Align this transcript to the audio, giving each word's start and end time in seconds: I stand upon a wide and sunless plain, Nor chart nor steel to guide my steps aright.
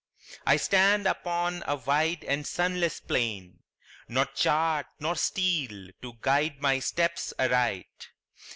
I 0.47 0.57
stand 0.57 1.05
upon 1.05 1.61
a 1.67 1.75
wide 1.75 2.23
and 2.23 2.47
sunless 2.47 2.99
plain, 2.99 3.59
Nor 4.07 4.25
chart 4.25 4.87
nor 4.99 5.15
steel 5.15 5.91
to 6.01 6.13
guide 6.21 6.59
my 6.59 6.79
steps 6.79 7.35
aright. 7.39 8.09